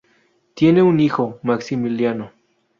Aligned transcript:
Tiene 0.55 0.81
un 0.81 0.99
hijo, 0.99 1.39
Maximiliano. 1.43 2.31